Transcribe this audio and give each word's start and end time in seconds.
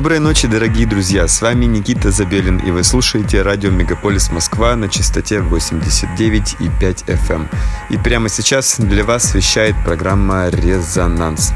Доброй 0.00 0.18
ночи, 0.18 0.48
дорогие 0.48 0.86
друзья! 0.86 1.28
С 1.28 1.42
вами 1.42 1.66
Никита 1.66 2.10
Забелин, 2.10 2.56
и 2.56 2.70
вы 2.70 2.84
слушаете 2.84 3.42
радио 3.42 3.70
Мегаполис 3.70 4.30
Москва 4.30 4.74
на 4.74 4.88
частоте 4.88 5.40
89,5 5.40 7.04
FM. 7.04 7.34
Эм. 7.34 7.48
И 7.90 7.98
прямо 7.98 8.30
сейчас 8.30 8.80
для 8.80 9.04
вас 9.04 9.34
вещает 9.34 9.74
программа 9.84 10.48
«Резонанс». 10.48 11.52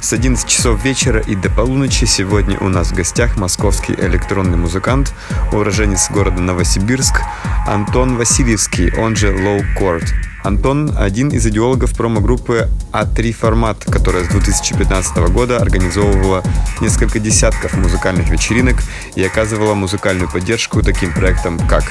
С 0.00 0.10
11 0.14 0.48
часов 0.48 0.82
вечера 0.82 1.20
и 1.20 1.34
до 1.34 1.50
полуночи 1.50 2.06
сегодня 2.06 2.58
у 2.60 2.70
нас 2.70 2.92
в 2.92 2.94
гостях 2.94 3.36
московский 3.36 3.92
электронный 3.92 4.56
музыкант, 4.56 5.12
уроженец 5.52 6.10
города 6.10 6.40
Новосибирск 6.40 7.20
Антон 7.66 8.16
Васильевский, 8.16 8.90
он 8.96 9.16
же 9.16 9.34
Low 9.34 9.62
Court. 9.78 10.31
Антон– 10.42 10.92
один 10.98 11.28
из 11.28 11.46
идеологов 11.46 11.94
промо-группы 11.94 12.68
А3 12.92 13.32
Формат, 13.32 13.84
которая 13.84 14.24
с 14.24 14.28
2015 14.28 15.16
года 15.32 15.58
организовывала 15.58 16.42
несколько 16.80 17.20
десятков 17.20 17.74
музыкальных 17.76 18.28
вечеринок 18.28 18.76
и 19.14 19.22
оказывала 19.22 19.74
музыкальную 19.74 20.28
поддержку 20.28 20.82
таким 20.82 21.12
проектам, 21.12 21.58
как 21.68 21.84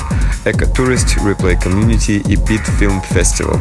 Eco 0.43 0.69
Tourist, 0.75 1.17
Replay 1.23 1.61
Community 1.61 2.19
и 2.19 2.35
Beat 2.35 2.63
Film 2.77 3.01
Festival. 3.09 3.57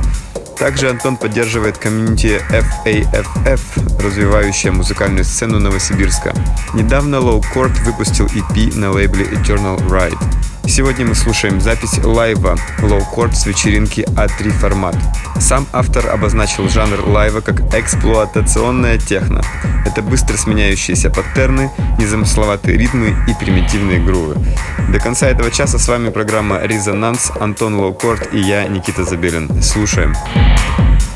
Также 0.60 0.90
Антон 0.90 1.16
поддерживает 1.16 1.78
комьюнити 1.78 2.38
FAFF, 2.50 3.60
развивающая 4.04 4.70
музыкальную 4.70 5.24
сцену 5.24 5.58
Новосибирска. 5.58 6.34
Недавно 6.74 7.16
Low 7.16 7.42
Court 7.54 7.82
выпустил 7.84 8.26
EP 8.26 8.76
на 8.76 8.90
лейбле 8.90 9.24
Eternal 9.24 9.78
Ride. 9.88 10.18
Сегодня 10.68 11.06
мы 11.06 11.14
слушаем 11.14 11.62
запись 11.62 11.98
лайва 12.04 12.56
Low 12.80 13.02
Court 13.10 13.32
с 13.32 13.46
вечеринки 13.46 14.02
А3 14.02 14.50
формат. 14.50 14.96
Сам 15.40 15.66
автор 15.72 16.10
обозначил 16.10 16.68
жанр 16.68 17.08
лайва 17.08 17.40
как 17.40 17.74
эксплуатационная 17.74 18.98
техно. 18.98 19.40
Это 19.86 20.02
быстро 20.02 20.36
сменяющиеся 20.36 21.08
паттерны, 21.08 21.70
незамысловатые 21.98 22.76
ритмы 22.76 23.16
и 23.26 23.34
примитивные 23.34 23.98
грувы. 23.98 24.36
До 24.92 25.00
конца 25.00 25.26
этого 25.26 25.50
часа 25.50 25.78
с 25.78 25.88
вами 25.88 26.10
программа 26.10 26.60
«Резонанс», 26.62 27.32
Антон 27.40 27.80
Лоукорт 27.80 28.34
и 28.34 28.38
я, 28.38 28.68
Никита 28.68 29.04
Забелин. 29.04 29.62
Слушаем. 29.62 30.14
Слушаем. 30.14 30.49
Yeah. 30.50 31.09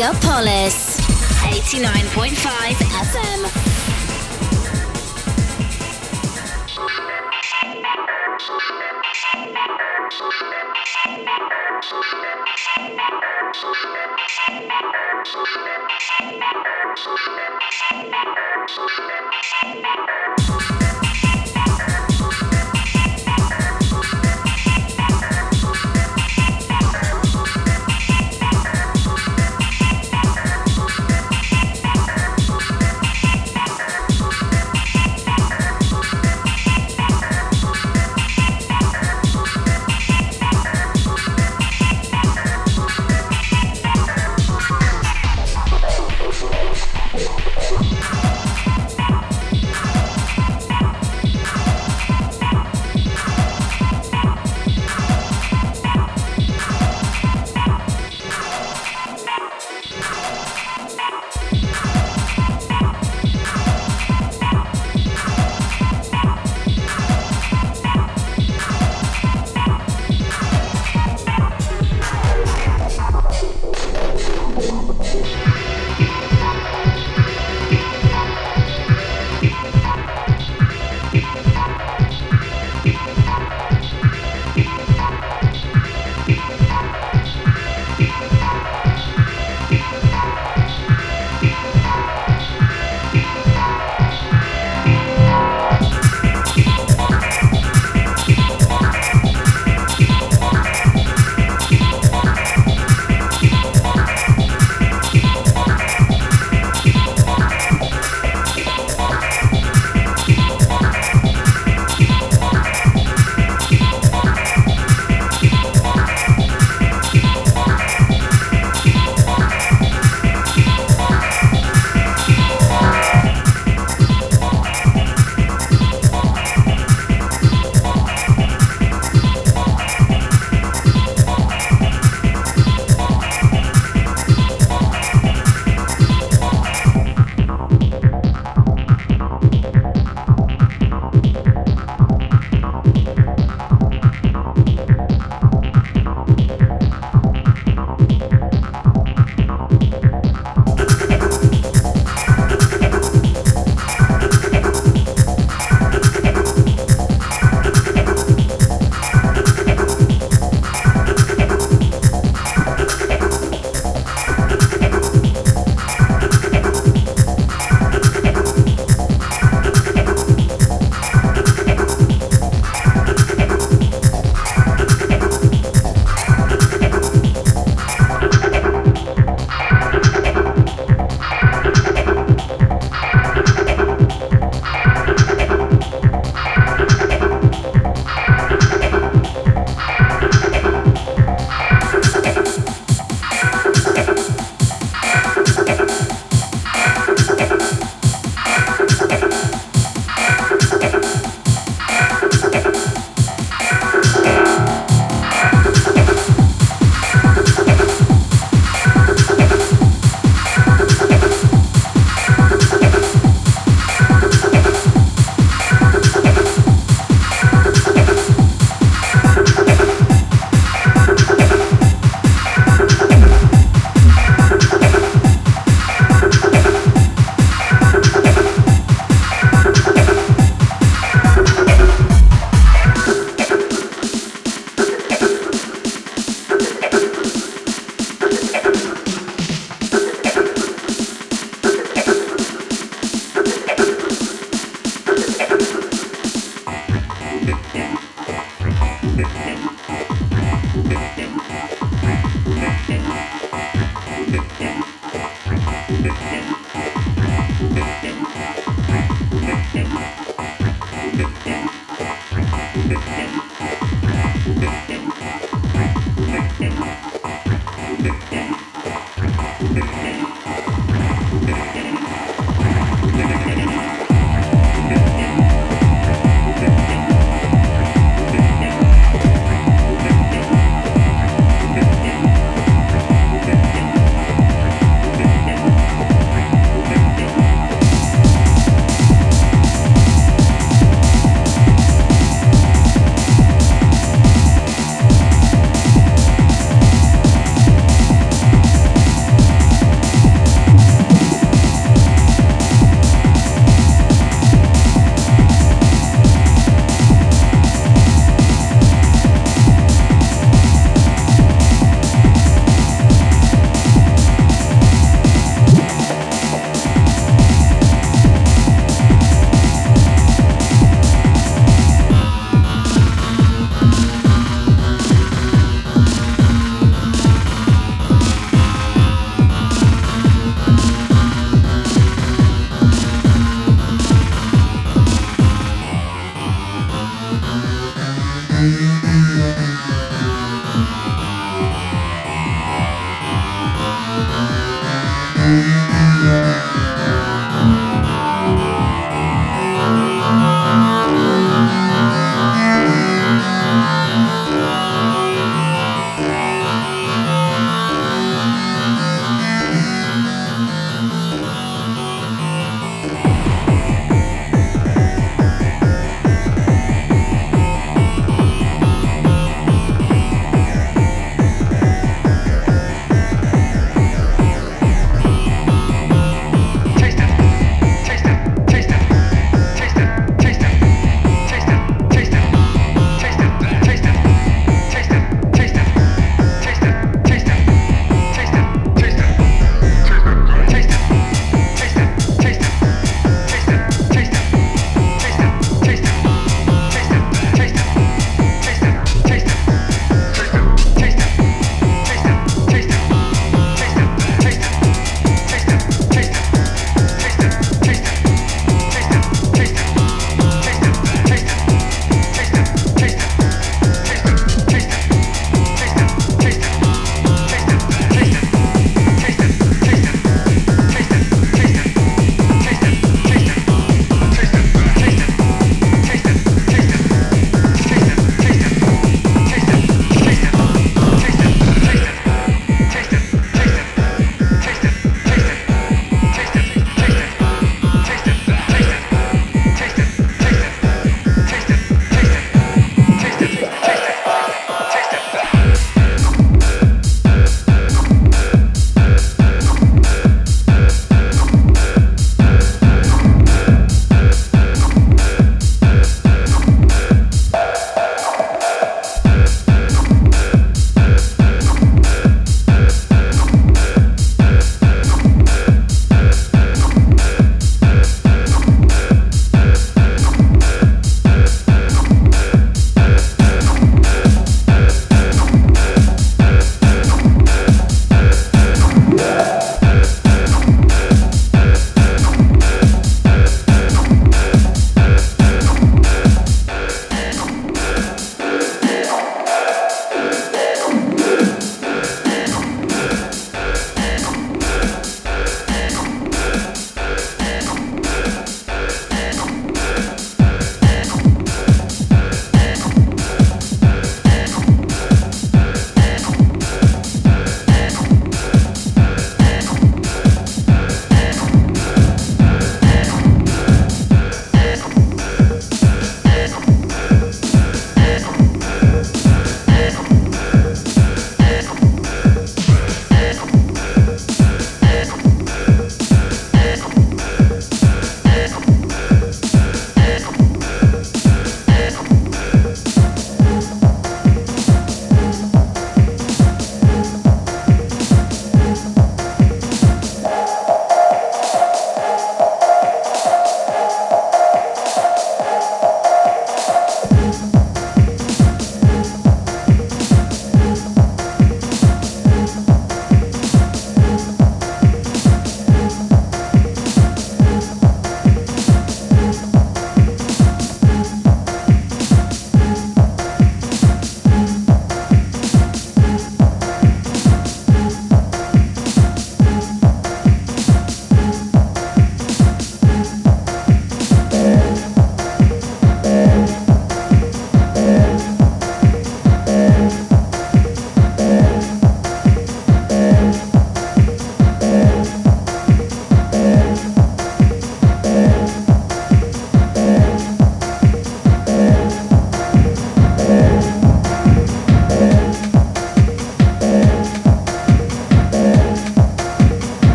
Megapolis 0.00 0.96
89.5 1.42 2.89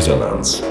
Резонанс. 0.00 0.62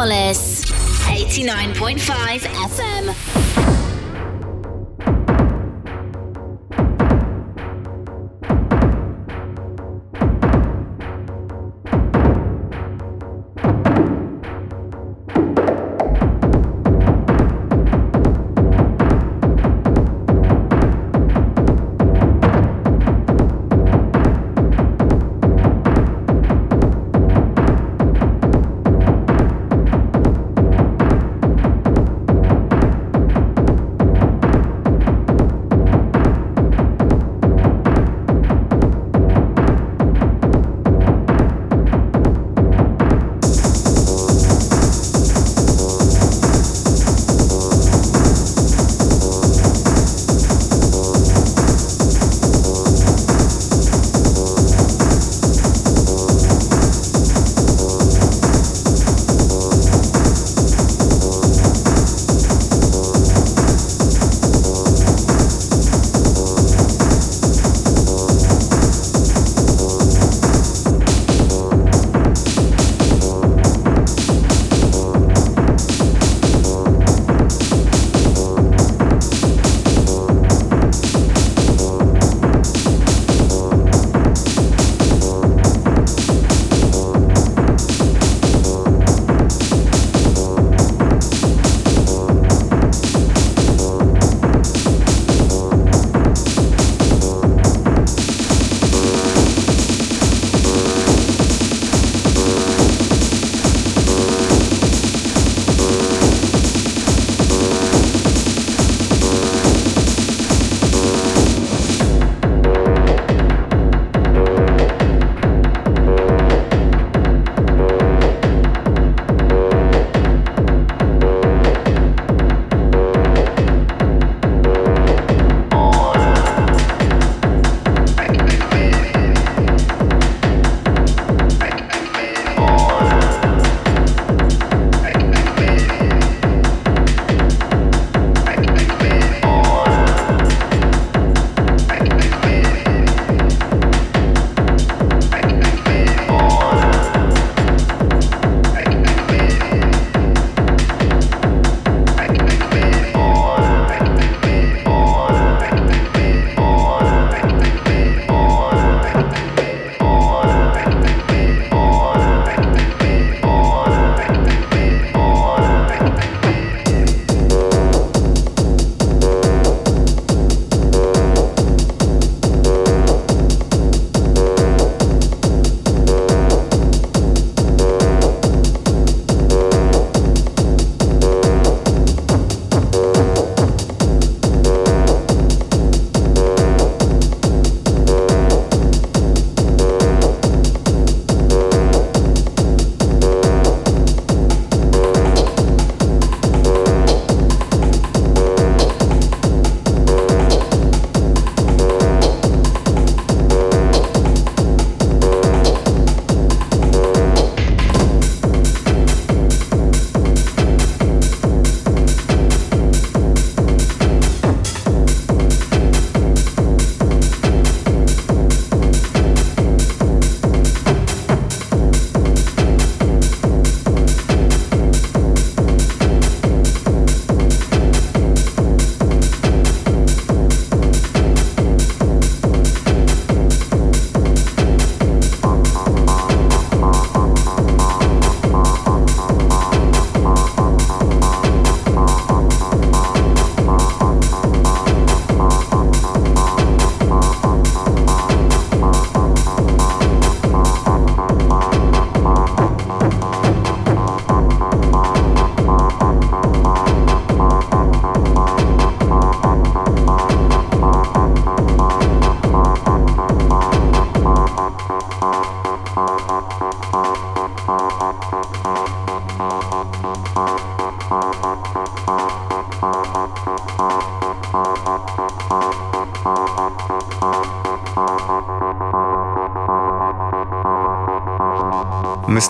Solace. 0.00 0.64
89.5 1.10 2.46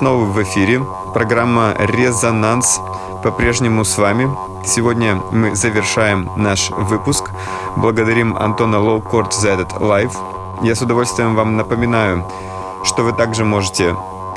снова 0.00 0.24
в 0.24 0.42
эфире. 0.42 0.82
Программа 1.12 1.74
«Резонанс» 1.78 2.80
по-прежнему 3.22 3.84
с 3.84 3.98
вами. 3.98 4.34
Сегодня 4.64 5.20
мы 5.30 5.54
завершаем 5.54 6.30
наш 6.36 6.70
выпуск. 6.70 7.30
Благодарим 7.76 8.34
Антона 8.34 8.80
Лоукорт 8.80 9.34
за 9.34 9.50
этот 9.50 9.78
live. 9.78 10.16
Я 10.62 10.74
с 10.74 10.80
удовольствием 10.80 11.34
вам 11.34 11.58
напоминаю, 11.58 12.24
что 12.82 13.02
вы 13.02 13.12
также 13.12 13.44
можете 13.44 13.94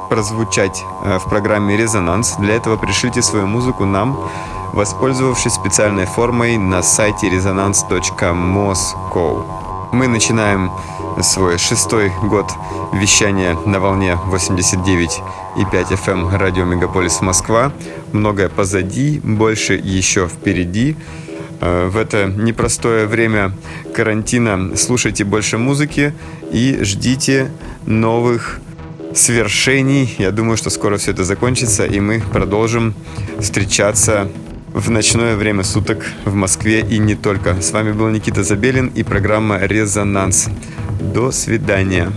прозвучать 0.10 0.84
э, 1.06 1.20
в 1.20 1.30
программе 1.30 1.78
«Резонанс». 1.78 2.36
Для 2.40 2.56
этого 2.56 2.76
пришлите 2.76 3.22
свою 3.22 3.48
музыку 3.48 3.86
нам, 3.86 4.20
воспользовавшись 4.74 5.54
специальной 5.54 6.08
формой 6.08 6.58
на 6.58 6.84
сайте 6.84 7.30
resonance.moscow. 7.30 9.46
Мы 9.94 10.10
начинаем 10.10 10.74
свой 11.22 11.58
шестой 11.58 12.12
год 12.24 12.52
вещания 12.94 13.58
на 13.66 13.80
волне 13.80 14.18
89,5 14.28 15.18
FM 15.56 16.12
эм 16.12 16.36
радио 16.36 16.64
Мегаполис 16.64 17.22
Москва. 17.22 17.72
Многое 18.12 18.50
позади, 18.50 19.20
больше 19.24 19.74
еще 19.74 20.28
впереди. 20.28 20.96
Э, 21.60 21.88
в 21.88 21.98
это 21.98 22.28
непростое 22.28 23.08
время 23.08 23.52
карантина 23.94 24.76
слушайте 24.78 25.24
больше 25.24 25.58
музыки 25.58 26.14
и 26.52 26.80
ждите 26.84 27.52
новых 27.86 28.60
свершений. 29.16 30.14
Я 30.18 30.32
думаю, 30.32 30.58
что 30.58 30.70
скоро 30.70 30.98
все 30.98 31.12
это 31.12 31.24
закончится, 31.24 31.86
и 31.86 32.00
мы 32.00 32.22
продолжим 32.22 32.94
встречаться 33.40 34.30
в 34.74 34.90
ночное 34.90 35.36
время 35.36 35.64
суток 35.64 36.06
в 36.26 36.34
Москве 36.34 36.82
и 36.82 36.98
не 36.98 37.16
только. 37.16 37.62
С 37.62 37.72
вами 37.72 37.92
был 37.92 38.10
Никита 38.10 38.44
Забелин 38.44 38.88
и 38.88 39.04
программа 39.04 39.60
«Резонанс». 39.60 40.50
До 41.14 41.32
свидания. 41.32 42.12